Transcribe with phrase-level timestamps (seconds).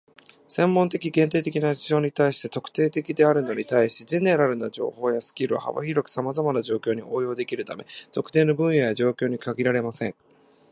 [0.47, 10.15] 専門的、限定的な事象に対して「特定的」であるのに対し、"general" な情報やスキルは幅広くさまざまな状況に応用できるため、特定の分野や状況に限られません。